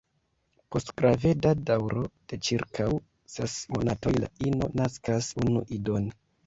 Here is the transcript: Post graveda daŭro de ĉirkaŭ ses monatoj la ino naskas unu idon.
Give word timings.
Post 0.75 0.87
graveda 1.01 1.51
daŭro 1.67 2.07
de 2.33 2.41
ĉirkaŭ 2.49 2.89
ses 3.37 3.61
monatoj 3.77 4.19
la 4.25 4.35
ino 4.51 4.75
naskas 4.83 5.35
unu 5.47 5.67
idon. 5.81 6.15